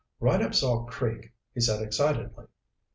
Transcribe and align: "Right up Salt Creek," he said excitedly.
"Right 0.19 0.41
up 0.41 0.55
Salt 0.55 0.87
Creek," 0.89 1.31
he 1.53 1.61
said 1.61 1.83
excitedly. 1.83 2.45